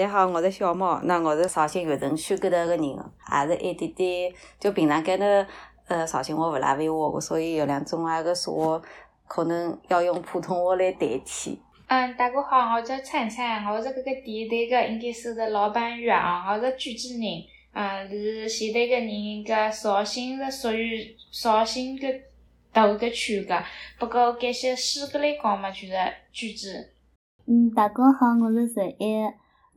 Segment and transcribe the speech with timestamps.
[0.00, 0.98] 大家好，我是小猫。
[1.04, 4.32] 那我是绍兴越城区搿搭个人，也是一点点。
[4.58, 5.26] 就平常间头，
[5.88, 8.82] 呃，绍兴话勿大会话个，所以有两种啊个说话
[9.28, 11.60] 可能要用普通话来代替。
[11.88, 17.22] 嗯，大家好，我叫灿灿，我是搿个电台个应该是个老板员啊，我是举子人。
[17.74, 19.06] 嗯，是现代个人
[19.44, 22.18] 搿绍兴是属于绍兴搿
[22.72, 23.62] 大个区个，
[23.98, 25.92] 不过搿些市格来讲嘛，就是
[26.32, 26.94] 举子。
[27.46, 29.26] 嗯，大家好，我是十一，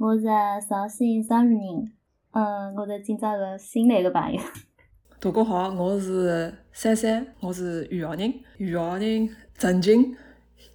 [0.06, 0.24] 我是
[0.68, 1.92] 绍兴双鱼人，
[2.32, 4.42] 嗯，我是今朝个新来个朋友。
[5.22, 10.14] 大家好，我是珊珊，我是余姚人，余姚人曾经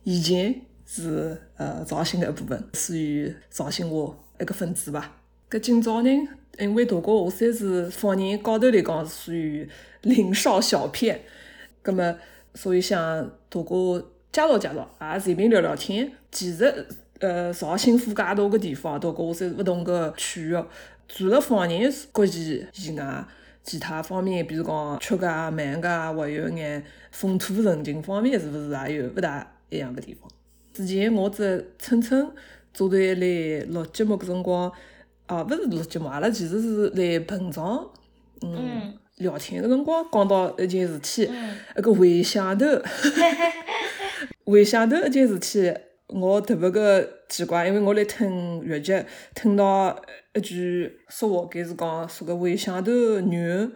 [0.04, 5.20] 以前是呃绍兴的一部分，属于绍兴话一个分支吧。
[5.50, 6.08] 搿今朝呢，
[6.58, 9.68] 因为大家我算是方言高头来讲属于
[10.00, 11.20] 林少小片，
[11.82, 12.16] 葛末
[12.54, 14.02] 所以想大家。
[14.30, 16.12] 介绍介绍，也随便聊聊天。
[16.30, 16.86] 其实，
[17.20, 20.64] 呃，绍兴府介大个地方，大家话算是勿同个区域。
[21.08, 23.24] 除了方言国际以外，
[23.64, 30.30] 其他方面，比如讲吃噶、慢噶，还有眼风土人情方面，是勿是也有勿大一样个地方？
[30.72, 32.30] 之前我只春春
[32.72, 34.70] 组队来录节目个辰光，
[35.26, 37.84] 啊，勿是录节目，阿拉其实是来碰撞，
[38.42, 41.28] 嗯，聊天个辰光讲到一件事体，
[41.76, 42.66] 一个回响头。
[44.44, 45.74] 回想头一件事体，
[46.08, 49.94] 我特别个奇怪，因为我来听越剧，听到
[50.34, 53.70] 一句说话，该是讲说个回响头牛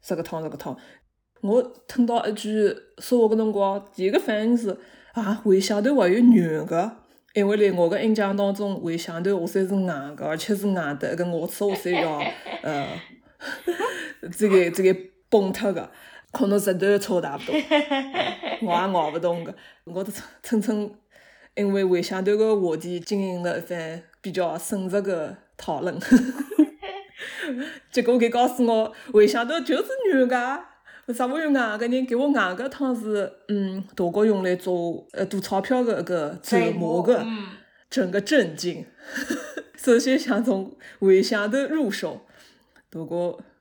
[0.00, 0.74] 十个汤十个汤。
[1.42, 4.74] 我听到一句说话个辰光，第一个反应是
[5.12, 6.90] 啊，回响头还有软个，
[7.34, 12.18] 因为辣我个印象当中，回响头下算是硬个，而且是硬的，一 个牙齿下算要
[12.62, 12.88] 呃，
[14.34, 15.90] 这个这个崩脱个。
[16.32, 17.54] 可能石头也差大不多，
[18.62, 19.54] 我也咬勿动个。
[19.84, 20.12] 我的
[20.42, 20.90] 春春
[21.54, 25.96] 因为回响头个话题进行了一番比较深入的讨论，
[27.92, 30.26] 结果佮告诉我回响头就是软
[31.06, 37.24] 个，啥物事硬个人给我硬个汤是，嗯，大家用来做呃赌钞票的一个筹码个，
[37.88, 38.84] 整个震惊。
[39.76, 42.22] 首先想从回响头入手，
[42.90, 43.06] 大家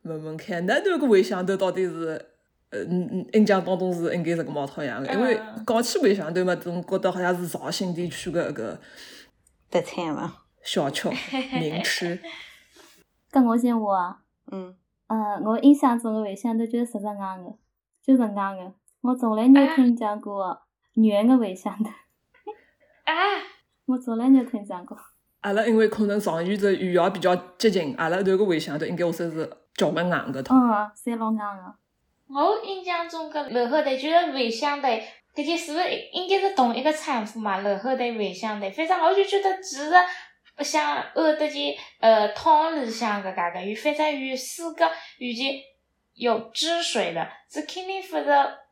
[0.03, 2.25] 问问看，那段个回响头到底是？
[2.73, 8.79] 呃，嗯嗯，印象当中是应该是个毛头样个，因为讲起回响头嘛，总觉得好像是绍兴地区个一个
[9.69, 11.07] 特产嘛，小吃
[11.59, 12.19] 名吃。
[13.29, 14.17] 跟我先话啊，
[14.51, 14.75] 嗯，
[15.07, 17.53] 呃，我印象中个回响头就是实实硬个，
[18.01, 20.61] 就是硬个，我从来没有听讲过
[20.95, 21.89] 软个回响头。
[23.05, 23.13] 啊！
[23.85, 24.97] 我从来没有听讲过。
[25.41, 30.57] 阿拉因为可能上语的语言比较接近，阿拉头个回响头应该我算是较为硬个汤。
[30.57, 31.75] 嗯，侪老硬个。
[32.33, 34.87] 我印象中个楼后台就是茴香的，
[35.35, 37.57] 搿些是勿是应该是同一个产妇嘛？
[37.57, 39.91] 楼后台回响头，反正我就觉得其实
[40.55, 44.89] 不像按得件呃汤里向搿介个，有反正有四个
[45.19, 45.53] 有件
[46.15, 48.29] 有汁水的，这肯定勿是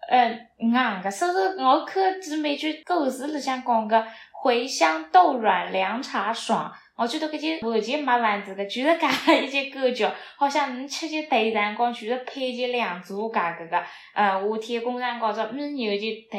[0.09, 1.11] 呃硬个。
[1.11, 4.03] 所以我看几每句故事里向讲个
[4.43, 6.72] 茴香豆软凉茶爽。
[7.01, 9.09] 我觉得搿件完全没丸子的，就是讲
[9.44, 16.38] 一些感觉，好像你吃些豆辰光，就是配件两做搿个个，呃，我天工厂搞着牦牛件豆，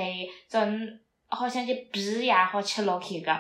[0.49, 0.89] 做侬
[1.27, 3.37] 好像就皮也好吃落去个，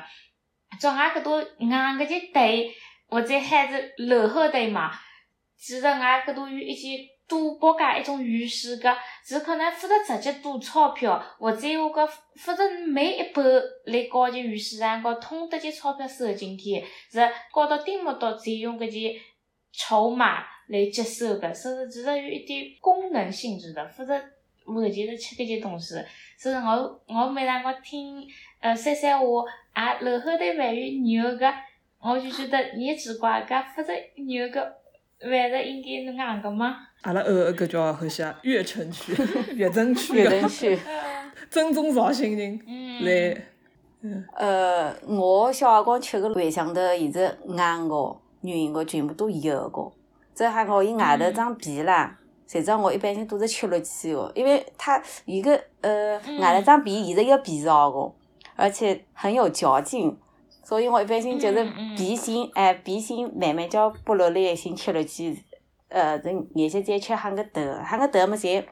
[0.80, 2.40] 做俺搿多硬搿件豆，
[3.08, 4.90] 或者还是落后豆嘛，
[5.56, 7.06] 其实俺搿多有一些。
[7.32, 8.94] 赌博噶一种游戏个，
[9.24, 13.42] 是可能负责直接赌钞票，或者话个负责每一本
[13.86, 19.18] 来搞件预示上高通得件钞票收进去，是搞到顶末到再用搿些
[19.72, 24.12] 筹码来接收个，所以其实有一点功能性质的，否则
[24.66, 25.94] 完全是吃搿些东西。
[26.36, 28.26] 所以我我每当我听
[28.60, 29.26] 呃三三话，
[29.72, 31.50] 啊楼后头还有牛个，
[31.98, 34.82] 我就觉得也奇怪，搿负责牛个。
[35.24, 36.78] 勿是应该是硬个吗？
[37.02, 39.12] 阿拉呃，搿叫好像越城区、
[39.54, 40.78] 越城区越城区，
[41.50, 42.60] 正宗绍兴人
[43.04, 43.42] 来。
[44.34, 49.90] 呃，我小辰光吃个茴香头，伊是硬个、软个，全部都有个。
[50.32, 58.12] 再还好，伊外头张皮啦，实际上我一般性都是吃落去个，因为它伊个呃外头张皮，现在有皮糙个，
[58.54, 60.16] 而且很有嚼劲。
[60.64, 61.64] 所以我一般性就是
[61.96, 65.42] 皮心，哎，皮心慢慢叫剥落来，先吃落去，
[65.92, 68.64] 呃，等眼些再吃喊个头，喊个头么侪，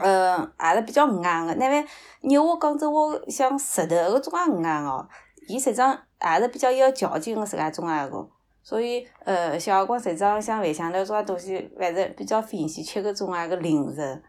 [0.00, 1.54] 呃，还是比较硬个。
[1.54, 1.86] 那么
[2.22, 2.98] 肉我讲真话，
[3.28, 5.08] 像石头搿种也硬哦，
[5.48, 8.28] 伊实际上还是比较有嚼劲个自家种啊个。
[8.62, 14.22] 所以，呃，小辰光实际上像茴香头种啊东西，还是比较欢喜吃搿种啊个零食。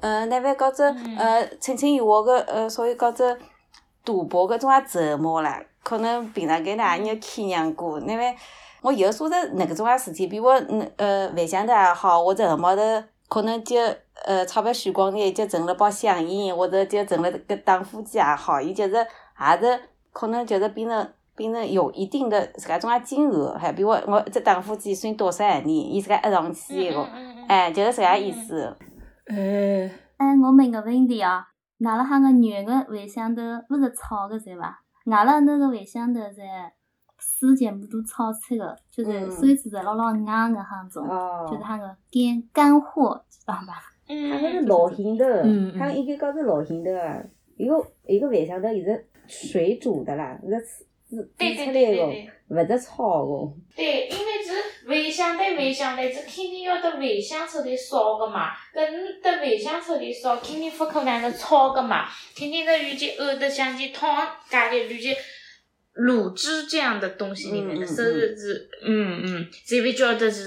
[0.00, 3.38] 嗯，那么讲真，呃，亲亲有话个，呃，所以讲真，
[4.04, 5.62] 赌博搿种啊折磨啦。
[5.82, 8.36] 可能平常间呢也有体验过，因为
[8.82, 12.82] 我有做着那个种啊事体，比如嗯呃饭香头也好，或者后毛头
[13.28, 13.76] 可能就
[14.24, 19.80] 呃钞票输光点，就成了包香烟，或者就成了个打火机也好，伊就是还是
[20.12, 27.02] 可能就是变成变成有一定的自家种啊金额，还比如我这打火机算多少年，伊自家压上去一个，
[27.48, 28.76] 哎，就是这个意思。
[29.26, 31.42] 哎，哎，我问个问题哦，
[31.84, 34.80] 阿拉哈个女个饭香头勿是炒个是伐？
[35.10, 36.40] 阿拉那个饭香头侪
[37.38, 43.82] 水全部都炒出个，就是嗯水煮的老老硬个哈种，哦就是那个干干货，知道吧？
[44.08, 47.22] 嗯，他那是老馅头嗯，嗯它应该讲是老馅头啊。
[47.56, 47.74] 一个
[48.06, 50.60] 一个饭香头，伊是水煮的啦，是
[51.16, 53.52] 煮煮对对出来的对对对，勿是炒的。
[53.74, 62.04] 对，因为是茴香对茴香对，这肯定要得茴香臭头烧个嘛，搿你得茴香臭头烧，肯定不可能是炒个嘛，
[62.38, 65.16] 肯定是有些熬的像些汤加点有些
[65.96, 70.46] 卤汁这样的东西里面的，嗯嗯所以是嗯嗯，才会叫得是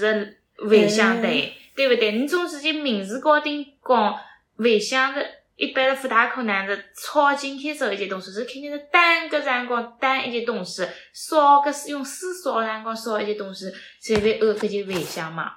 [0.68, 2.12] 饭香对，对不对？
[2.12, 3.46] 你从自己名字高头
[3.86, 4.14] 讲
[4.56, 5.26] 饭香的。
[5.56, 10.82] 一般是不大可能的炒进去烧一些东西，是肯定是单个辰光单一些东西，
[11.12, 13.70] 烧个用水烧辰光烧一些东西，
[14.00, 15.52] 才会沤搿些饭香嘛。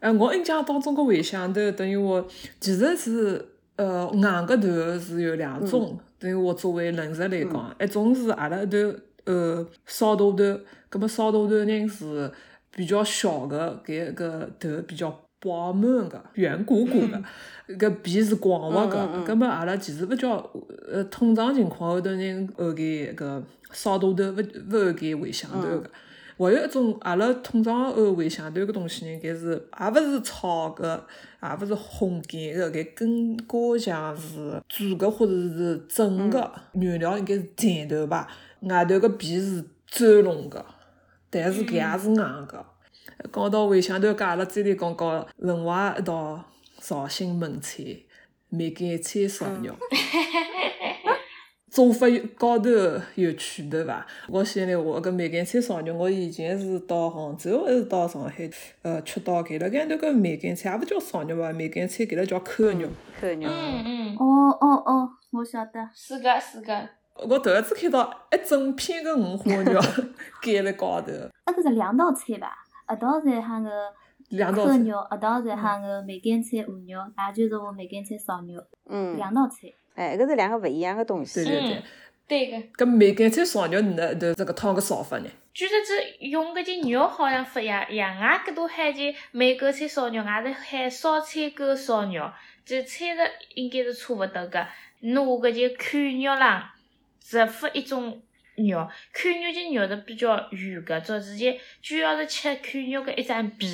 [0.00, 2.26] 呃，我印象当中个茴香头等于我
[2.58, 8.76] 其实是呃硬个头是有两种，等于我作为零食来讲，一种是阿拉一头
[9.24, 12.30] 呃烧大头，葛么烧大头呢是
[12.70, 17.22] 比较小个，搿个头比较饱满个，圆鼓鼓个。
[17.78, 20.36] 搿皮是光滑个葛么阿拉其实勿叫
[20.86, 23.42] 呃通常情况下头人沤搿个
[23.72, 25.90] 烧大头勿勿沤搿茴香头个。
[26.36, 31.02] 还有一种阿拉通常后茴香头搿东西呢，应该是也勿是炒个，
[31.40, 38.28] 也勿是烘干个，搿更加像是煮个或者是蒸个，原料应该是甜头吧，
[38.68, 40.64] 外头个皮是转浓个，
[41.30, 42.64] 但是搿也是硬个。
[43.32, 46.44] 讲到茴香头，搿阿拉再来讲讲另外一道
[46.80, 47.84] 绍兴焖菜——
[48.48, 49.74] 梅干菜烧肉。
[51.70, 52.06] 做法
[52.36, 52.70] 高头
[53.16, 54.06] 有区别伐？
[54.28, 58.48] 我先来话搿梅干菜烧肉，我以前是到杭州还是到上海，
[58.82, 61.52] 呃，吃到搿辣盖头搿梅干菜也勿叫烧肉伐？
[61.52, 62.88] 梅干菜搿辣叫扣肉。
[63.20, 63.48] 扣肉。
[63.48, 65.90] 嗯嗯，哦哦哦，我晓得。
[65.92, 69.80] 是个是个，我头一次看到一整片个五花肉
[70.42, 71.12] 盖在高头，
[71.46, 72.52] 那搿是两道菜吧？
[72.92, 73.70] 一道是哈个
[74.30, 74.72] 两道菜。
[74.72, 79.72] 扣肉，一道是哈个梅干菜鹅肉，也就是我梅干菜烧肉，嗯，两道菜。
[79.94, 81.44] 哎，搿是两个勿一样的东西。
[81.44, 81.82] 对对对嗯，
[82.26, 82.84] 对个。
[82.84, 85.28] 搿梅干菜烧肉哪头这个汤个烧法呢？
[85.52, 92.28] 据说这用搿些肉好像勿一样，外搿都喊些梅干菜烧肉，外头喊烧菜狗烧肉，
[92.64, 93.22] 这菜的
[93.54, 94.66] 应该是差勿多个。
[95.00, 96.62] 拿搿些看肉浪，
[97.24, 98.22] 是分一种
[98.56, 103.66] 肉，看肉的肉是比较圆个，主要是吃看肉的一张皮，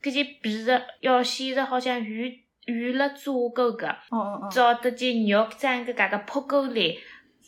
[0.00, 2.32] 搿些皮是要先是好像圆
[2.66, 3.88] 圆了炸过个。
[3.88, 4.48] 哦哦哦。
[4.50, 6.96] 找得见肉整个搿个破过来，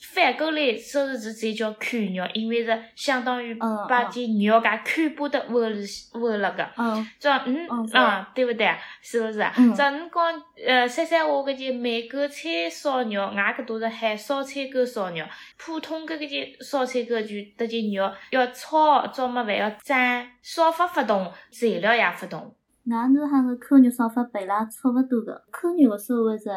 [0.00, 3.54] 翻过来，所以是才叫看肉，因为是相当于
[3.88, 5.76] 把件肉搿看把的挖了
[6.20, 6.68] 挖了个。
[6.76, 8.78] 嗯，这嗯嗯啊，对不对啊？
[9.02, 9.52] 是不是啊？
[9.58, 15.24] 嗯这你讲呃，三三话搿件梅干菜烧肉，外搿都是喊烧菜狗烧肉。
[15.56, 22.54] 普通搿个件烧菜狗就得些肉要炒，做么还要蒸，烧法勿同，材料也勿同。
[22.86, 26.48] 外头哈个扣肉烧法本伊拉差不多个，扣肉个烧法是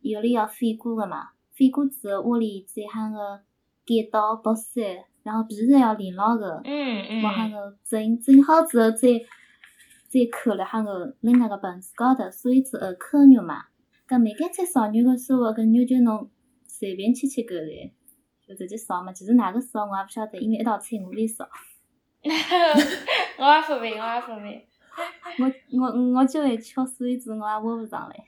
[0.00, 3.40] 油里要翻过个嘛，翻过之后锅里再喊个
[3.86, 7.22] 改刀剥碎，然后皮是要淋牢个，嗯嗯。
[7.22, 9.08] 往喊个蒸蒸好之后再
[10.08, 13.64] 再扣了喊个另外个盆子高头，所以之后扣肉嘛。
[14.06, 16.30] 搿梅干菜烧肉个时候，搿肉就侬
[16.66, 17.92] 随便切切个嘞，
[18.46, 19.12] 就直接烧嘛。
[19.12, 21.48] 其实哪个烧我也不晓得，因为一道菜我来烧。
[23.38, 24.62] 我也不明，我也不明。
[25.38, 28.24] 我我我就会吃，所以子我也挖勿上来。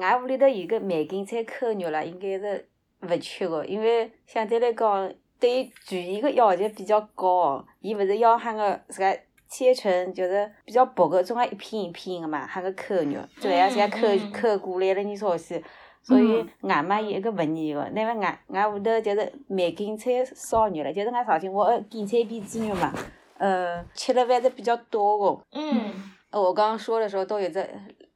[0.00, 2.68] 俺屋里头有个梅干菜扣肉了，应该是
[3.02, 9.16] 勿缺个，因为相对来讲，对于厨艺个要求比较高，伊勿是要喊个自家
[9.48, 14.00] 切成就是比较薄个，总归一片一片个嘛，喊个扣肉，就像自家扣
[14.32, 15.62] 扣过来了你说是。
[16.02, 16.22] 所以
[16.62, 22.90] 嗯俺妈有一个勿腻个，那么外外屋头就是梅干菜烧肉了，就是俺绍兴话呃干菜煸猪肉嘛，
[23.36, 25.44] 呃，吃了饭是比较多个。
[25.52, 25.92] 嗯。
[26.30, 27.68] 呃我刚刚说的时候都有在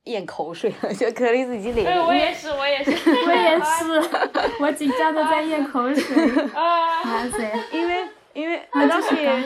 [0.04, 6.30] 咽口水了， 就口里是已经来哎，我也是，我也是，我也 是，我紧张的在咽口水。
[6.52, 7.52] 啊，哇塞！
[7.73, 9.42] 因为因为一道菜，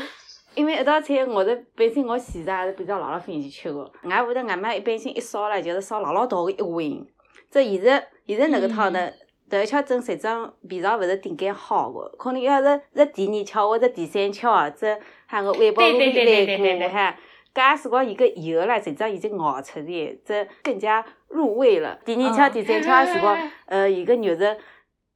[0.55, 3.88] 因为一道菜，我是本身我其实还是比较老老欢喜吃个。
[4.03, 7.07] 俺屋头俺妈一般性一烧了，就是烧老老大的一碗。
[7.50, 9.09] 这现在现在那个汤呢，
[9.49, 17.17] 头一敲蒸实际上味道勿是顶该好的，可能要是是第二敲或者第三敲啊，这喊个微波炉里对对对对来对对过哈。
[17.59, 21.99] 搿时光伊个油啦，实际上已经熬出来，这更加入味了。
[22.05, 23.37] 第二天、第三天的时光，
[23.67, 24.37] 呃，伊个肉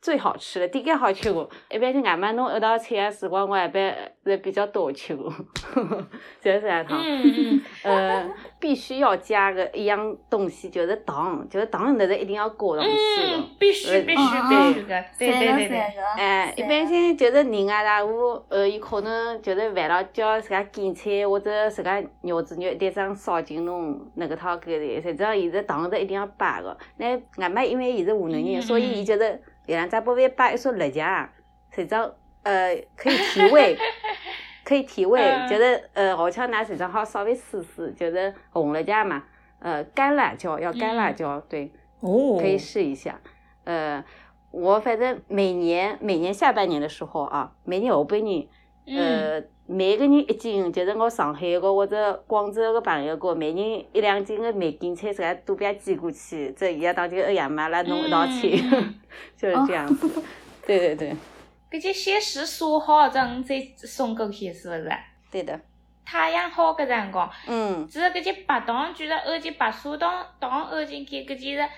[0.02, 1.49] 最好吃的，点介好吃个。
[1.71, 5.23] 一般性外卖弄一道菜个时光，我一般是比较多吃的，
[6.42, 6.99] 就是这样趟。
[7.00, 13.37] 嗯嗯， 呃，必须要加个一样东西，就是糖，就是糖那是一定要加上去的。
[13.37, 15.78] 嗯，必须呃必须嗯必须的，对对对对。
[16.16, 26.76] 哎，一般性就是人啊大户，呃，伊可能就是为了叫自家咸菜或者自家肉子肉一点上烧进侬那个汤搿里，实际上伊是糖是一定要摆个。
[26.97, 31.28] 那外卖因为伊是湖南人，嗯所以伊就是伊两只部位摆一撮辣酱，
[31.71, 33.76] 实际上呃可以提味，
[34.64, 39.23] 可以提味， 嗯就是呃好像拿实际上好稍微试试，就是红辣椒嘛，
[39.61, 41.73] 呃干辣椒要干辣嗯椒，对。
[42.00, 43.21] 哦，可以试一下。
[43.62, 44.04] 呃，
[44.50, 48.49] 我反正每年每年下半年的时候啊，每年后半年，嗯，
[48.86, 53.58] 呃，每个人一斤，就是我上海个或者广州个朋友个，每人
[53.92, 58.94] 一两斤个梅干菜，自家都别寄过去，这伊拉当就二爷妈拉侬一道吃，嗯嗯
[59.36, 60.10] 就是这样子。
[60.66, 61.16] 对对对，
[61.70, 64.90] 搿些鲜食锁好，这样再送过去，是不是？
[65.30, 65.60] 对的，
[66.04, 71.68] 太阳好搿辰光，嗯，只是搿些白糖，就是按进白砂糖糖按进去，搿就是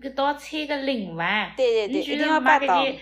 [0.00, 1.24] 搿道菜个灵魂。
[1.56, 2.98] 对对对，一定要然买搿些，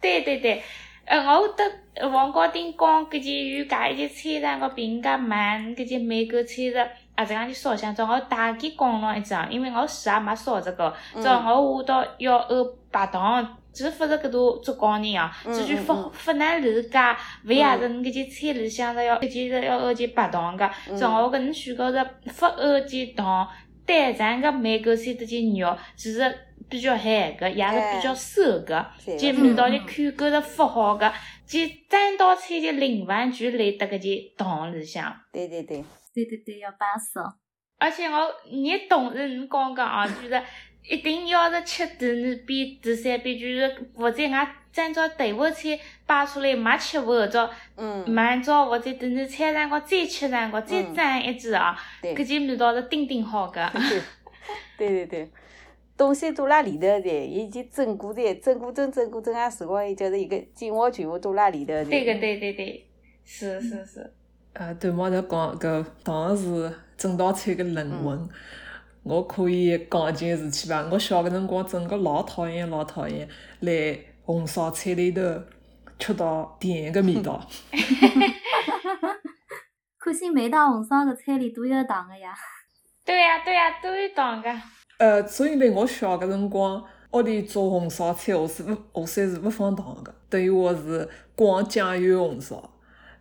[0.00, 0.62] 对对对，
[1.08, 11.22] 呃，我会得呃王高丁讲搿件与搿一些菜单个评价慢，搿件美国菜的啊，这样去烧香状，我大概讲了一张，因为我自也没烧这个，嗯。
[11.22, 13.56] 只要我下到要按白糖。
[13.70, 16.98] 就是勿是搿度做工人啊，嗯这就不不难理解，
[17.44, 20.96] 勿也是搿件菜里向是要搿件是要按件白糖个，嗯。
[20.96, 23.46] 只要我搿能选购是不按件糖，
[23.86, 26.20] 单纯个梅干菜这件肉其实
[26.68, 28.86] 比较咸个，也是比较涩个。
[29.04, 31.12] 对就个，味道就看够是不好个，
[31.46, 31.58] 就
[31.88, 35.14] 整道菜的灵魂就来得个就糖里向。
[35.32, 35.84] 对对对，
[36.14, 37.22] 对对对，要摆烧。
[37.78, 40.42] 而且我你同事你讲个啊，就是
[40.82, 53.70] 一定要是吃第二遍、第三遍，就是或者俺按照第一菜摆出来没吃完，照嗯，没按照或者第二菜辰光再吃辰光再嗯蘸一记啊，对搿件味道是顶顶好个。
[54.76, 55.30] 对 对对，
[55.98, 61.84] 东西都辣里头的，伊已经蒸过的，蒸过蒸蒸过蒸啊，时光伊就是一个精华全部都辣里头的。
[61.86, 62.88] 对个对对对，
[63.24, 64.14] 是是是。
[64.52, 68.28] 呃，段毛头讲个糖是整道菜个灵魂。
[69.02, 70.88] 我可以讲一件事体吧？
[70.92, 73.28] 我小个辰光真个老讨厌老讨厌
[73.60, 75.20] 来红烧菜里头
[75.98, 77.44] 吃到甜个味道。
[79.96, 82.32] 可惜每道红烧个菜里都有糖个呀。
[83.04, 84.48] 对呀对呀，都有糖个。
[84.98, 92.70] 呃，所以辣我小个辰光，屋里做红烧菜，我是勿下山是勿放糖个，等于我是光酱油红烧，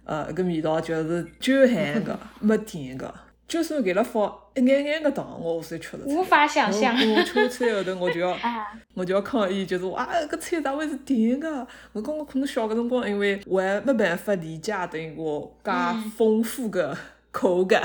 [0.04, 3.14] 呃，搿味道就是就咸个， 没甜个。
[3.48, 6.16] 就算给了放一眼眼个糖，我下山吃得出来。
[6.18, 11.66] 无法想象我我吃菜后头我就要 啊，我就要抗议，就是啊，搿菜咋会是甜个？
[11.94, 16.98] 我讲我可能小个辰光，因为我还没办法理解等于我介嗯丰富个
[17.32, 17.82] 口感。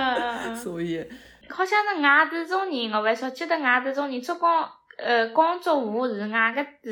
[0.54, 1.02] 所以
[1.50, 6.90] 好像是外地种人，我勿晓记得外地种人，做光呃工作户是外个地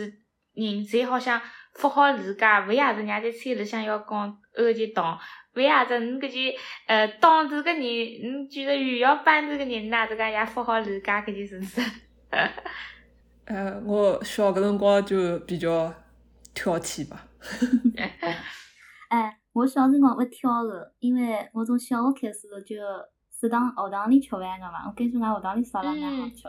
[0.54, 1.40] 人，侪好像
[1.82, 5.18] 勿好理解，为啥子人家在村里向要讲按件糖，
[5.54, 6.54] 勿也是你搿件
[6.86, 11.82] 呃当地个人，你觉得炫耀本地个人，哪自家也勿好理解搿件事体。
[13.44, 15.94] 呃，我小个辰光就比较
[16.52, 17.26] 挑剔吧。
[19.08, 22.75] 哎，我小辰光勿挑个，因为我从小学开始就
[23.38, 26.48] 食堂学堂里吃饭个嘛，我感觉俺学堂里烧了蛮好吃。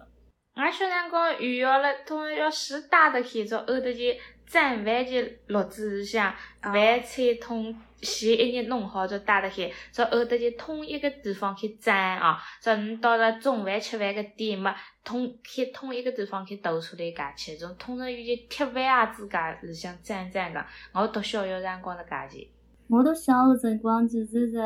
[0.53, 4.17] 俺小辰光预约了，通常要水带的去，就按得件
[4.49, 12.39] 蘸饭去炉子里向，啊饭菜桶洗一日弄好，就带得去，就按得件统一个地方去蘸啊。
[12.61, 20.65] 就你到了中饭吃饭个点嘛，统去统一个地方去倒出来家去，从通常有些铁饭啊子家里向蘸蘸个。
[20.93, 22.47] 我读小学辰光是搿件。
[22.89, 24.57] 我读小学辰光就是是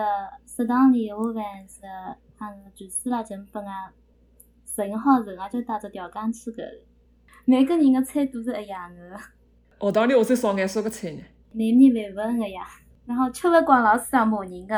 [0.53, 1.79] 食堂里下饭是
[2.38, 3.93] 喊个全师辣就拨俺
[4.65, 6.62] 适应好后，俺就带着调羹去搿。
[7.46, 9.17] 每个人的菜都是一样的，
[9.79, 11.22] 学堂里学生烧眼啥个菜呢？
[11.53, 12.67] 难免勿分个呀。
[13.05, 14.75] 然后吃勿光老师也骂人个。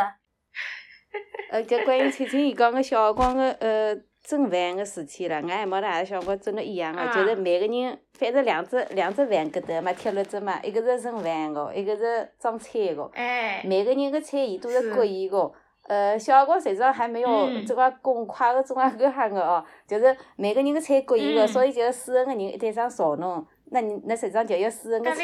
[1.50, 13.10] 呃，就关于翠青伊讲个小辰光个呃蒸饭个事体啦，俺还没得阿拉小辰光蒸了一样个，啊就是每个人反正两只两只饭搿搭嘛，铁炉子嘛，一个是盛饭个，一个是装菜个。
[13.16, 15.52] 哎，每个人个菜伊都是是各异个。
[15.88, 25.24] 呃，小辰光实际上还没有嗯这个公筷个这个搿项个哦，就是每个人的菜各有个，嗯所以就是四个人一对上烧侬，那你那实际上就要四人个菜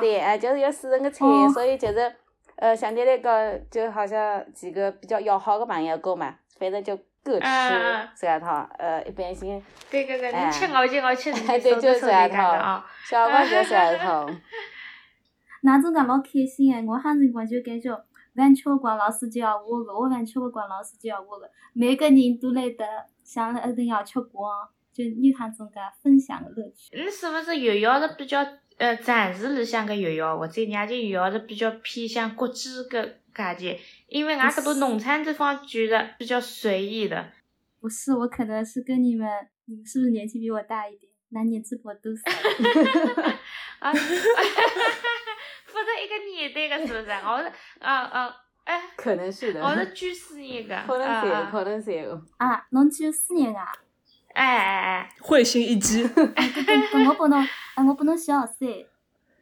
[0.00, 2.12] 对，哎，就是要四人个菜，哦所以就是
[2.56, 7.46] 呃，相对来讲，就好像几个比较要好的朋友够嘛，反正就各吃
[8.14, 8.68] 这样套。
[8.78, 12.86] 呃，一般性对个个，哎你吃我就我吃， 你哎对就是这样套啊。
[13.04, 14.26] 小辰光就这样套。
[15.62, 17.90] 那种介老开心哎，我哈辰光就感觉
[18.40, 21.48] 饭吃光，老师就要我个；我饭吃勿光，老师就要我个。
[21.74, 22.84] 每个人都来得
[23.22, 24.50] 想了一定要吃光，
[24.92, 26.96] 就有哈种个分享的乐趣。
[26.96, 28.44] 你是不是学校是比较
[28.78, 33.78] 呃暂时里向个学校，或者人家就学校是比较偏向国际个感觉？
[34.08, 37.30] 因为俺搿多农村地方觉得比较随意的。
[37.80, 39.28] 不是，我可能是跟你们，
[39.66, 41.12] 你们是不是年纪比我大一点？
[41.32, 42.22] 那年纪比我都是。
[43.78, 43.92] 啊，
[45.84, 47.10] 不是一个年代的，是不是？
[47.26, 48.32] 我是，嗯嗯，
[48.64, 52.20] 哎，可能是的，我是九四年个，可能是可能是有。
[52.38, 53.72] 啊，侬九四年啊？
[54.32, 56.04] 哎哎哎，会心一击。
[56.08, 58.68] 搿搿搿我比侬，哎，我比侬小三。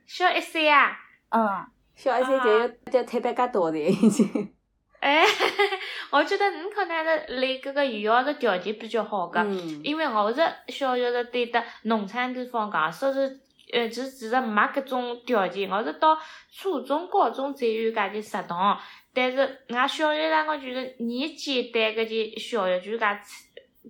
[0.07, 0.97] 小一岁啊！
[1.29, 4.55] 嗯，小一岁就有就特别介大的已经。
[5.01, 5.23] 哎，
[6.11, 9.81] 我觉得你可能是来搿个学校的条件比较好个，嗯。
[9.85, 13.39] 因为我是小学是对的农村地方讲，说是
[13.73, 15.71] 呃，其实其实没搿种条件。
[15.71, 16.19] 我是到
[16.51, 18.79] 初中、高中才有搿些食堂，
[19.13, 23.19] 但是俺小学辰光就是年简单搿些小学，就是搿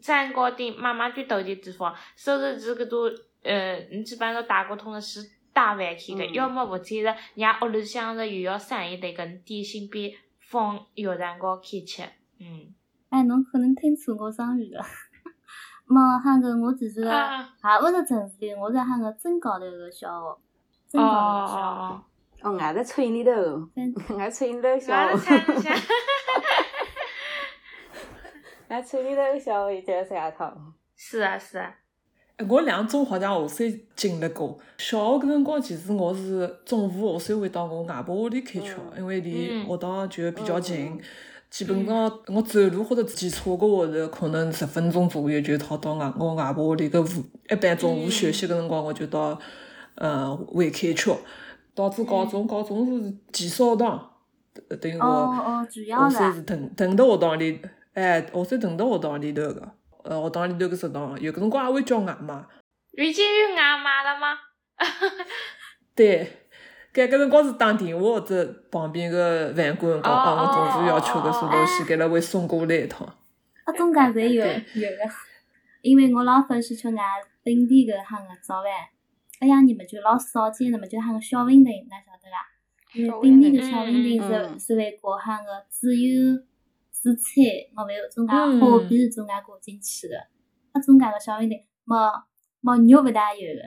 [0.03, 3.11] 站高点、慢慢点到的地方，所以是搿种
[3.43, 5.21] 呃，你基本上大家通的是
[5.53, 7.03] 带饭去的，嗯要么或者是
[7.35, 12.03] 让屋里向是又要生意的搿点心边放学辰光去吃，
[12.41, 12.75] 嗯。
[13.11, 14.85] 哎，侬可能听错我双语了。
[15.93, 17.49] 么哈个我其实个啊。
[17.63, 20.39] 也勿是城市里，我是喊个镇高头个小学，
[20.91, 21.59] 真哦高头个小学。
[21.61, 22.03] 哦
[22.41, 23.33] 哦，俺在村里头，
[24.07, 25.77] 反俺村里头哦，小俺是村里向，
[28.69, 30.57] 俺村里头个小学就是这样套。
[30.95, 31.75] 是啊是啊，
[32.37, 34.57] 哎我两中好像学岁经历过。
[34.79, 38.99] 小学搿辰光，其实我是中午学岁会到我外婆屋里开吃，嗯。
[38.99, 39.67] 因为离嗯。
[39.67, 40.97] 学堂就比较近。
[40.97, 41.01] 嗯。
[41.51, 47.25] 基本上我走路或者骑车个话头，可能十分钟左右就好到外我外婆屋里搿午。
[47.51, 49.39] 一般中午休息个辰光，我就到
[49.95, 51.11] 呃会开吃。
[51.75, 54.11] 到至高中，高中是寄宿学堂，
[54.69, 57.61] 呃等于我我哦，主要的学岁是腾腾到学堂里，
[57.95, 59.69] 哎，学岁腾到学堂里头个。
[60.05, 62.45] 呃，学堂里头个食堂，有个辰光也会叫外卖。
[62.93, 64.39] 已经有外卖了吗？
[65.95, 66.38] 对，
[67.07, 73.07] 搿个辰光是打电话或者旁边个饭馆讲，哦啊，我同事要吃搿啥哦东西，搿拉会送过来一趟。
[73.65, 75.05] 啊，中介侪有有个，
[75.83, 76.97] 因为我老欢喜吃俺
[77.45, 78.73] 本地个哈个早饭，
[79.41, 82.49] 哎呀，你们就老少见的嘛，就哈个小馄饨，哪晓得伐？
[82.95, 86.35] 因为本地个小馄饨是是会裹哈个猪油、
[86.93, 90.19] 蔬菜，我会有中介嗯花皮种介裹进去的。
[90.73, 92.11] 啊，中介个小馄饨，冇
[92.61, 93.63] 冇肉勿大有个，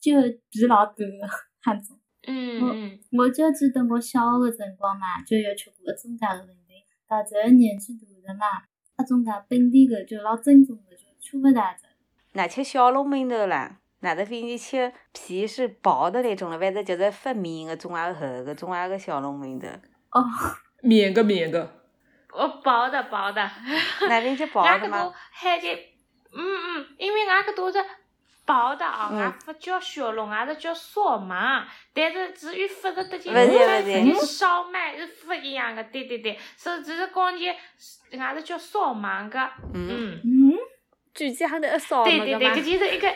[0.00, 0.12] 就
[0.50, 1.28] 皮老多个
[1.62, 1.96] 哈种。
[2.28, 8.46] 嗯嗯，我就记得我小学个辰光嘛，就有吃过搿种介个馄饨，到这个年纪大了嘛，
[8.96, 11.88] 搿种介本地个就老正宗个，就吃不大着。
[12.32, 13.78] 那吃小笼馒头啦？
[14.00, 19.66] 哪的比你吃皮是薄的那种了，反正就是发面个种也厚个种也个小笼馒头。
[20.12, 20.24] 哦，
[20.82, 21.60] 面个面个，
[22.32, 23.50] 哦薄的薄的，
[24.08, 25.12] 那边吃薄的吗都？
[25.32, 27.78] 还就，嗯嗯，因为俺个都是
[28.48, 29.20] 包的啊，嗯。
[29.20, 37.54] 俺勿叫小笼，俺是叫烧麦，但是至于发的这些勿是跟勿是这些烧麦是不一样的，对对对，所以只是讲起，
[38.18, 39.38] 俺是叫烧麦个，
[39.74, 40.20] 嗯，嗯。
[40.24, 40.58] 嗯，
[41.14, 42.54] 举起上头一烧对对对，搿。
[42.56, 43.08] 就是一个，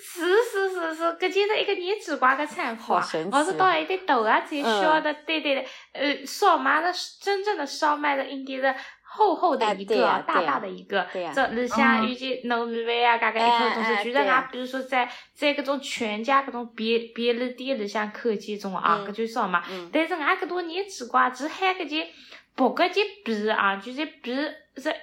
[0.00, 3.04] 是是是是，搿就是一个年奇怪个产物啊！
[3.30, 5.02] 我是到一点大啊才晓嗯。
[5.02, 8.74] 得，对对对，呃，烧麦的真正的烧麦的应该是
[9.14, 19.62] 厚厚的哎一个，大大的一个，这里向嗯有些糯米饭啊，嘎个一口东西，就是哎哎对呀俺比如说在在搿种全家搿种便便利店里向看见种啊，嗯搿就烧麦。
[19.70, 22.08] 嗯但是俺搿多年奇怪，只喊搿件
[22.56, 24.34] 薄搿件皮啊，就是皮
[24.76, 24.94] 是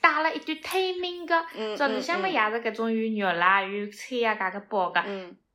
[0.00, 1.40] 带了一段透明个。
[1.54, 5.00] 嗯这里向么嗯也是搿种有肉啦、有菜啊，搿个包个。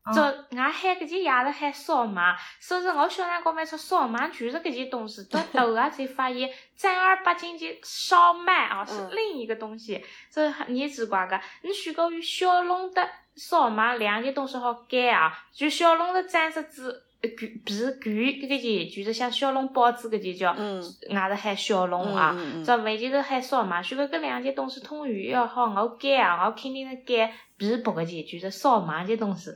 [0.06, 0.22] 嗯，这
[0.58, 11.39] 俺喊搿件也是喊烧麦，所以说我小辰光买吃烧麦就是搿些东西，到大个才发现正儿八经的烧麦啊是嗯另一个东西，这很也奇怪个。
[11.63, 17.02] 你选购与小笼的烧麦两件东西好改啊，就小笼的蘸色子。
[17.22, 22.38] 皮皮皮搿个件就是像小笼包子搿件叫，嗯俺是喊小笼啊。
[22.63, 29.50] 这完全是喊烧麦，如果搿两件东西统语要好，我改啊，我肯定是改皮薄个钱，就是烧麦件东西。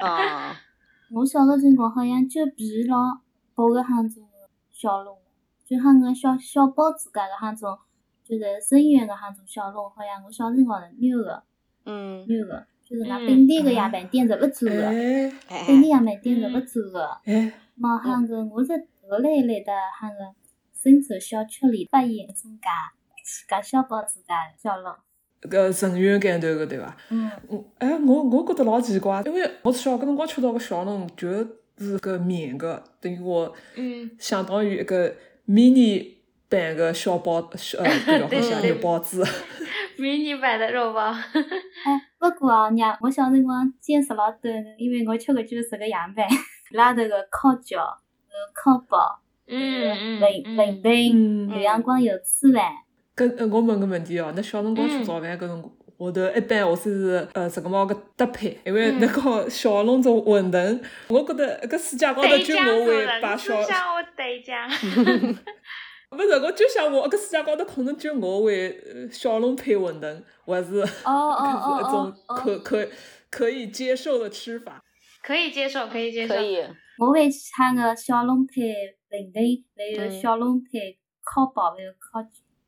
[0.00, 0.52] 哦，
[1.12, 2.96] 我小个辰光好像就皮老
[3.54, 4.28] 薄个哈种
[4.70, 5.16] 小笼，
[5.64, 7.78] 就哈个小小包子介个哈种，
[8.24, 11.42] 就是生源个哈种小笼，好像我小辰光是牛个
[11.84, 17.06] 嗯，牛个，就是俺嗯本地个夜饭店是勿做个，哎哎本地夜饭店是勿做个。
[17.24, 18.72] 哎，么哈个我是
[19.08, 20.34] 后来来的哈个
[20.74, 22.68] 深州小区里，发现一种介
[23.48, 24.94] 介小包子介小笼。
[25.42, 26.96] 搿成员间头个对伐？
[27.10, 31.28] 嗯，我哎，我我觉得老奇怪，因为我小搿辰光吃到个小笼就
[31.78, 36.18] 是个面个，等于我嗯，相当于一个迷你
[36.48, 39.24] 版个小包小呃，搿叫 对啥对肉包子。
[39.98, 41.10] 迷你版的肉包。
[41.10, 46.26] 哎，不过哦，娘我小辰光见识老短个，因为我吃个就是个样板，
[46.70, 52.72] 伊 拉头个烤饺、呃烤包、嗯嗯馄嗯馄饨，嗯有阳光有吃饭。
[53.16, 65.36] 搿呃，我问个问题哦，那小辰光吃嗯早饭搿辰光，下头一般我是呃什个猫个搭配，因为嗯那个小笼子馄饨，我觉得搿世界高头就我会把小，你是像我豆浆。
[66.12, 72.86] 勿是我就想我搿世界高头可能就我会呃小笼配馄饨，或是哦哦哦 可可
[73.28, 74.82] 可以接受的吃法。
[75.22, 76.34] 可以接受，可以接受。
[76.34, 76.58] 可以。
[76.98, 78.62] 我会喊个小笼配
[79.10, 82.20] 馄饨，还有嗯小笼配烤包，还有烤，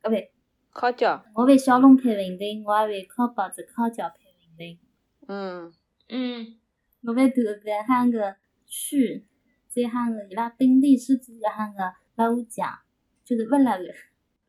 [0.03, 0.31] 呃不对，
[0.79, 4.79] 烤饺，我为小龙配馄饨，我还为烤包子、烤饺配馄饨。
[5.27, 5.73] 嗯，
[6.09, 6.57] 嗯，
[7.03, 9.27] 我为头饭喊个去，
[9.67, 12.79] 再喊个伊拉本地是做个喊个辣乌酱，
[13.25, 13.87] 就是不辣个。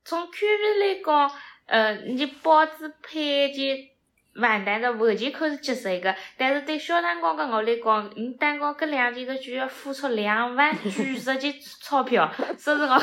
[0.06, 1.32] 从口味来讲，
[1.66, 3.90] 呃，你包子配件
[4.36, 13.00] 饭蛋的完全可以接受个，但是对小蛋糕跟我来讲，你蛋糕搿两件事就要付出两万几十件钞票，所以我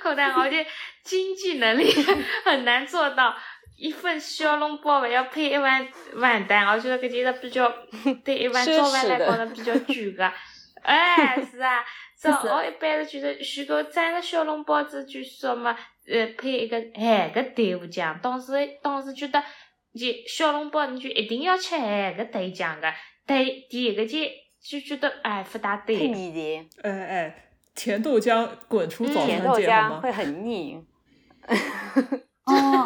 [0.00, 0.66] 可能我的
[1.02, 1.90] 经济能力
[2.44, 3.34] 很难做到。
[3.80, 7.72] 一份小笼包还要配一碗完蛋，我觉得搿件事比较
[8.24, 10.32] 对一碗早饭来讲是比较贵个。
[10.82, 11.84] 哎，是啊，
[12.20, 18.50] 这就是我一般是觉得，如果蘸个小笼包子，就说嘛，呃，配一个咸个豆腐酱，当时
[18.82, 19.40] 当时觉得，
[19.98, 22.92] 你小笼包你就一定要吃咸个豆浆个，
[23.26, 24.18] 对第一个就
[24.60, 26.08] 就觉得哎不大太对。
[26.08, 29.96] 腻的，哎哎，甜豆浆滚出早嗯甜豆餐界好吗？
[29.98, 30.84] 浆会很腻。
[32.48, 32.84] 哦，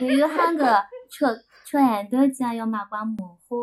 [0.00, 1.24] 你有喊个吃
[1.64, 3.14] 吃咸豆浆要买罐麻
[3.48, 3.56] 花，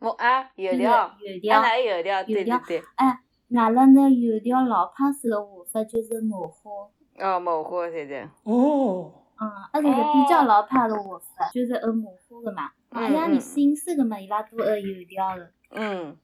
[0.00, 1.62] 我啊，油就是条，油条啊，。
[1.68, 6.70] 那油条，对对油条对，阿拉那油条老派式个画法就是麻花，
[7.18, 12.70] 哦，麻花对对，哦，嗯，而且是比较老派的画法，就是按麻花的嘛。
[12.90, 15.50] 嗯哎呀，你新式的嘛，伊拉都按油条了。
[15.70, 16.16] 嗯，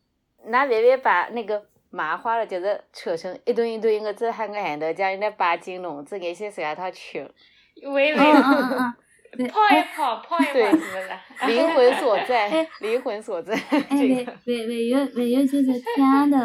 [0.44, 7.31] 那微微把那个麻花了，就是扯成一段一段个，这喊个咸豆浆，应该摆进笼子，眼些随下它吃，
[7.83, 8.94] 微微嗯嗯嗯嗯，
[9.38, 11.46] 对，泡一哎泡，泡一泡，对是不是？
[11.46, 15.64] 灵魂所在哎，灵魂所在，哎， 这还个，还还有还有就是
[15.96, 16.37] 天头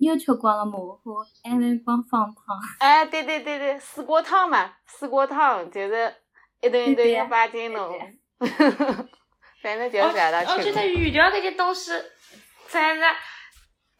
[0.00, 2.58] 又吃光了蘑菇，还能光放汤。
[2.80, 6.14] 哎，对对对对，四锅汤嘛，四锅汤就是
[6.62, 7.98] 一顿一顿对对个摆进对笼
[8.38, 8.48] 对，
[9.62, 10.86] 反正就是随下它吃我觉得。
[10.86, 11.92] 鱼条这些东西
[12.68, 13.06] 真的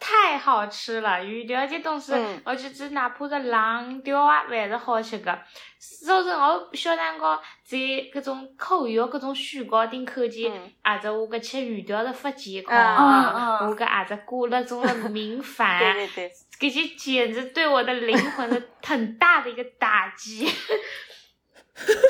[0.00, 5.38] 太好吃了，鱼条这东西，嗯我觉得哪怕是冷掉啊，还是好吃个。
[5.78, 7.78] 所以说我小蛋糕在
[8.12, 15.78] 各种口味搿种选糕点口前，嗯也是我个吃鱼条是不健康啊的，啊啊我搿也是过了种的明饭。
[15.78, 20.50] 对 对对，搿些简直对我的灵魂的很大的一个打击。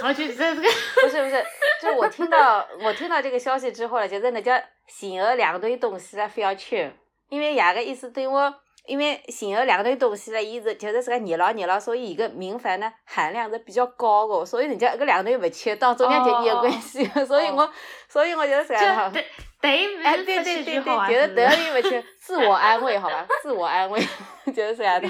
[0.03, 1.45] 我觉得这个，不是不是，
[1.81, 6.93] 就是我听到我听到这个消息之后了，就是那叫寻了两堆东西了，非要吃，
[7.31, 8.55] 因为伢个意思对我，
[8.87, 17.73] 因为寻了两堆东西了，伊是就是是个热闹热闹，所以伊个明矾呢含量是比较高的，所以人家个两堆勿吃，到中间就有关系，所以我
[18.09, 19.27] 所以我就是这样就对
[19.61, 24.01] 对哎，不对对对对，就是是得意勿吃，自我安慰，好吧， 自我安慰，
[24.47, 25.09] 就是这样的。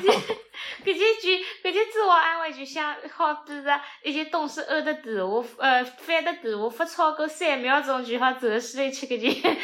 [0.85, 3.65] 搿些句，搿些自我安慰就像好比是
[4.03, 9.57] 一件东西按的电话，呃，翻的电话不超过三秒钟就好走起来吃搿件。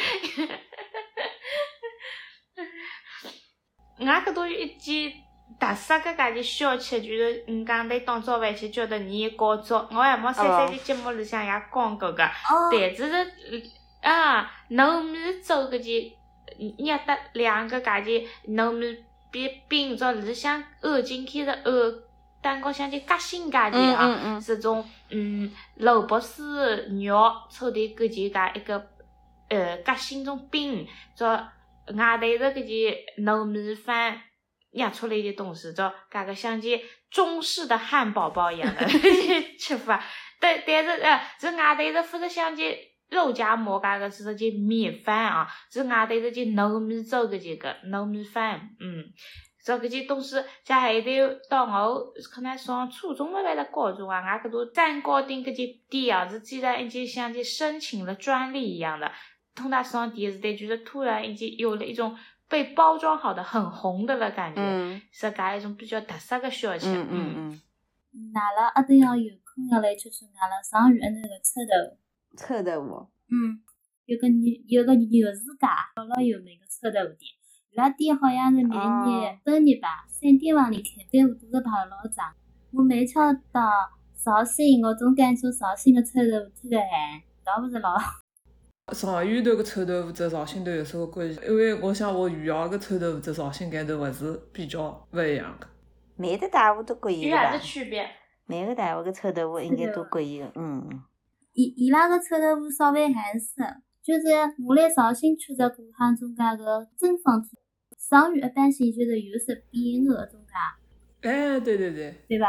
[3.99, 5.11] 俺搿都有一件
[5.59, 9.75] 特色个家己小吃，就是你讲来当早饭去，叫做年糕粥。
[9.91, 16.11] 我还没三三的节目里向也讲过个，哦，但是是啊，糯米粥搿件
[16.77, 18.97] 捏得两个家己糯米
[19.31, 21.73] 饼饼朝里向按进去的按
[22.41, 28.87] 蛋糕像就夹心家己嗯啊，是种嗯萝卜丝肉凑的搿件介一个
[29.49, 31.47] 呃夹心种饼，照
[31.95, 34.21] 外头的搿些糯米饭
[34.71, 38.85] 捏出来的东西，照介个像件中式的汉堡包一样的
[39.59, 40.03] 吃法。
[40.39, 42.77] 但但是呃，这外头的不是像件
[43.09, 45.47] 肉夹馍介个是件米饭啊？
[45.71, 49.05] 这外头是件糯米粥搿件个糯米饭，嗯。
[49.65, 51.09] 这搿些东西，在后头
[51.49, 59.11] 到我可能上初中了还是高中啊，俺搿多蛋糕店搿些店啊，是竟然已经像就申请了专利一样的。
[59.57, 62.15] 通达上电视台就是突然已经有了一种
[62.47, 66.87] 被包装好的很红的了感觉，嗯是搿一种比较特色的小吃。
[66.93, 67.61] 嗯嗯
[68.13, 71.97] 嗯，阿拉一定要有空要来吃吃阿拉上虞的那个臭豆腐。
[72.37, 73.59] 臭豆腐，嗯，
[74.05, 77.33] 有个牛有个牛市街，老有名个臭豆腐店。
[77.71, 82.33] 伊拉店好像是每年周日吧，三点往里开，队伍都是排了老长。
[82.71, 83.15] 我每吃
[83.51, 83.69] 到
[84.15, 87.97] 绍兴，我总感觉绍兴个臭豆腐特个咸，倒勿是老。
[88.93, 91.39] 上虞头个臭豆腐只绍兴头有啥个关系？
[91.45, 95.67] 因为我想我余姚个臭豆腐只绍兴间头勿是比较勿一样个。
[96.15, 97.63] 每个大户都各异的吧有啥子？
[97.65, 98.07] 区别？
[98.45, 101.03] 每个大户个臭豆腐应该都各异的，嗯。
[101.51, 103.61] 伊伊拉个臭豆腐稍微含色，
[104.01, 104.21] 就是
[104.65, 107.57] 我来绍兴吃着过趟中介个正方体，
[107.97, 112.47] 上虞一般性就是有色扁个搿种介，哎，对对对，对吧？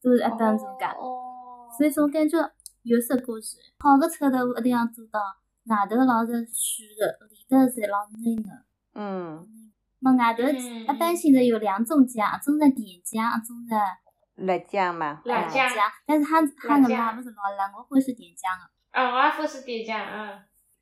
[0.00, 0.84] 都是一般中介。
[0.84, 2.38] 哦，所以说我感觉
[2.84, 3.56] 有色关系。
[3.80, 5.18] 好个臭豆腐一定要做到
[5.68, 8.64] 外头老是虚的，里头是老嫩的。
[8.94, 9.46] 嗯，
[10.00, 15.90] 那外头嗯一般性的有两种酱，一种是甜酱，一种是辣酱嘛，辣酱酱。
[16.06, 18.70] 但是它它个辣酱辣勿是老辣，我欢喜甜酱的。
[18.90, 20.40] 啊，我也欢喜甜酱，嗯。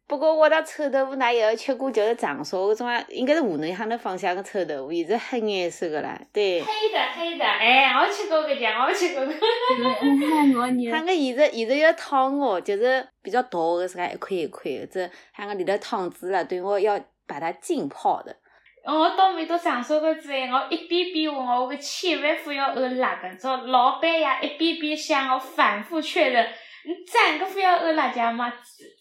[0.09, 6.62] 不过我那臭豆腐，那也有吃过，就是长沙搿种啊，应该是湖南향头方向个臭豆腐，伊是黑颜色个啦，对。
[6.62, 9.37] 黑的黑的，哎，我吃过搿家，我吃过搿。
[9.37, 18.37] 对，喊个现在现在要烫哦，就是比较大个，是个一块一块的，这喊个里头汤汁了，等于我要把它浸泡的。
[18.85, 26.47] 我到每到长沙个之后，我一遍遍问我，我千万不要按辣个，这老板呀一遍遍向我反复确认，
[26.87, 28.53] 你真个不要按辣椒吗？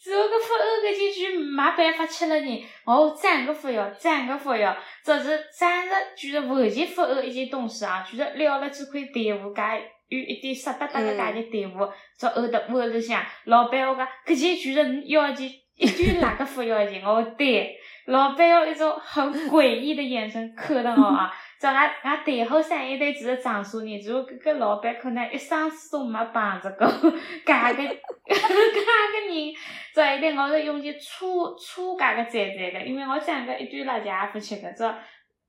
[0.04, 2.66] 只要个不按搿几句，没办法吃了呢。
[2.84, 9.62] 哦，真个不要，真个不要，这是暂时居然完全不按一件东西啊，居然撩了几块豆腐介。
[10.08, 13.24] 有一点湿哒哒个介的豆腐，就按到碗里向。
[13.46, 15.44] 老板我讲，搿件居然要求
[15.76, 17.76] 一点辣个不要紧，我对。
[18.06, 21.34] 老板用一种很诡异的眼神看着我啊！
[21.60, 26.86] 这俺俺背后三一对只是长沙人，只有搿个老板可能一生世都没碰着过，
[27.46, 29.54] 搿 个搿个人，
[29.94, 34.94] 这一点我是用去粗粗搿个赞赞的，因为我真个一堆辣椒也不吃个，这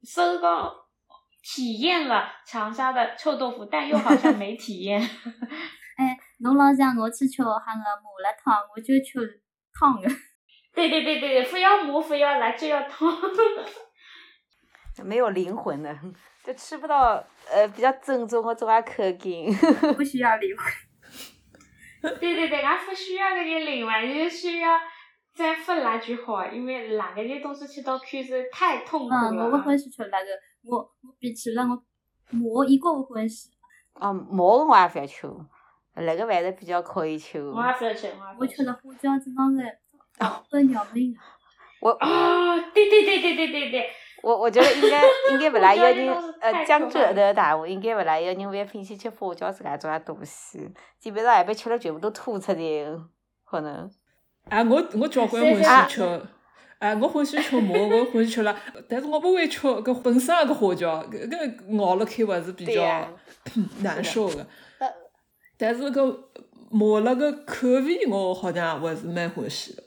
[0.05, 0.49] 收工
[1.43, 5.01] 体验了长沙的臭豆腐，但又好像没体验。
[5.99, 9.41] 哎，侬老讲我去吃下喊个麻辣烫，我就吃
[9.73, 10.09] 烫的。
[10.75, 13.09] 对对对对对，不要麻，不要辣，就要烫。
[15.05, 15.97] 没有灵魂的，
[16.45, 19.95] 就吃不到呃比较正宗的种啊口感。
[19.95, 20.73] 不需要灵魂。
[22.21, 24.79] 对对对，俺不需要搿个灵魂，就需要
[25.35, 29.45] 再不辣就好，因为辣搿些东西吃到口是太痛苦嗯，了。
[29.47, 30.27] 我勿欢喜吃辣个，
[30.65, 31.83] 我我比起来我
[32.31, 33.51] 馍一个勿欢喜。
[33.95, 35.27] 哦，麻个我也不要吃，
[35.95, 37.43] 那个还是比较可以吃。
[37.43, 39.79] 我也不要吃，我也不要我吃的花椒真的是
[40.51, 41.21] 都要命啊！
[41.81, 43.91] 我哦，对对对对对对对，
[44.27, 46.09] 我我觉得应该 应该勿大有人
[46.41, 52.59] 呃，江浙的大户应该勿大有人会欢喜吃花椒自家种啊东西，基本上一般吃了全部都吐出来，
[53.45, 53.89] 可能。
[54.49, 56.03] 啊，我我交关是欢喜吃，
[56.81, 58.57] 啊，我欢喜吃麻， 我欢喜吃辣，
[58.89, 62.83] 但是我勿会吃搿本身搿花椒，搿搿咬了开还是比较
[63.83, 64.45] 难受的
[64.81, 64.89] 呃。
[65.57, 66.17] 但是搿
[66.71, 69.85] 麻辣个口味，我好像还是蛮欢喜的。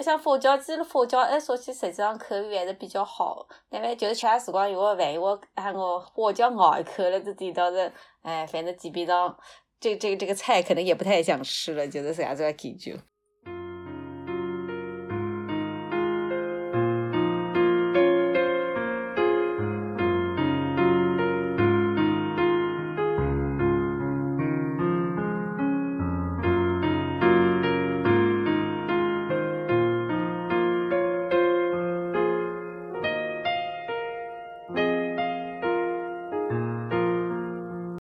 [0.00, 9.36] 像花椒鸡了，花椒哎，说起实际上口味还是比较好，因为就是吃下辰光有个饭，我喊我花椒咬一口了，这点倒是，哎，反正基本上
[9.80, 12.96] 这这这个菜可能也不太想吃了，就是这样子个感觉。